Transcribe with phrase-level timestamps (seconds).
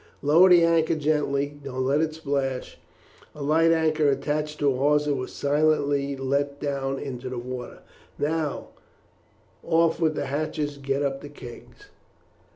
[0.23, 2.79] Lower the anchor gently; don't let it splash."
[3.35, 7.83] A light anchor attached to a hawser was silently let down into the water.
[8.17, 8.69] "Now,
[9.61, 11.91] off with the hatches; get up the kegs."